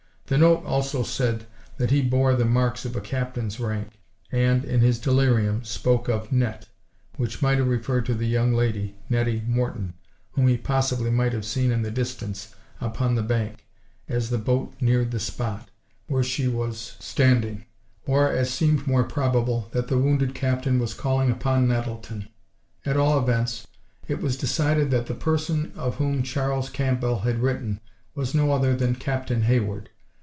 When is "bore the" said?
2.01-2.45